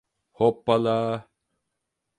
Hoppala. 0.39 0.97